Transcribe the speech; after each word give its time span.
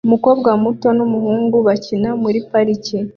Umukobwa 0.07 0.49
muto 0.63 0.87
n'umuhungu 0.97 1.55
bakina 1.67 2.09
muri 2.23 2.39
parike 2.49 2.97